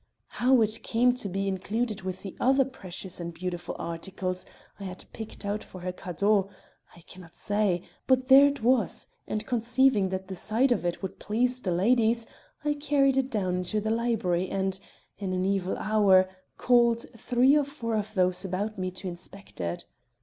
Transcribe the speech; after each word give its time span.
How 0.41 0.63
it 0.63 0.81
came 0.81 1.13
to 1.13 1.29
be 1.29 1.47
included 1.47 2.01
with 2.01 2.23
the 2.23 2.35
other 2.39 2.65
precious 2.65 3.19
and 3.19 3.31
beautiful 3.31 3.75
articles 3.77 4.47
I 4.79 4.85
had 4.85 5.05
picked 5.13 5.45
out 5.45 5.63
for 5.63 5.81
her 5.81 5.91
cadeau, 5.91 6.49
I 6.95 7.01
can 7.01 7.21
not 7.21 7.35
say; 7.35 7.83
but 8.07 8.27
there 8.27 8.47
it 8.47 8.63
was; 8.63 9.05
and 9.27 9.45
conceiving 9.45 10.09
that 10.09 10.27
the 10.27 10.33
sight 10.33 10.71
of 10.71 10.87
it 10.87 11.03
would 11.03 11.19
please 11.19 11.61
the 11.61 11.71
ladies, 11.71 12.25
I 12.65 12.73
carried 12.73 13.15
it 13.17 13.29
down 13.29 13.57
into 13.57 13.79
the 13.79 13.91
library 13.91 14.49
and, 14.49 14.79
in 15.19 15.33
an 15.33 15.45
evil 15.45 15.77
hour, 15.77 16.27
called 16.57 17.05
three 17.15 17.55
or 17.55 17.63
four 17.63 17.93
of 17.95 18.15
those 18.15 18.43
about 18.43 18.79
me 18.79 18.89
to 18.89 19.07
inspect 19.07 19.61
it. 19.61 19.85